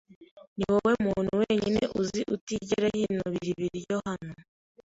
Niwowe 0.57 0.93
muntu 1.05 1.31
wenyine 1.41 1.81
uzi 2.01 2.21
utigera 2.35 2.87
yinubira 2.97 3.47
ibiryo 3.67 3.95
hano. 4.07 4.33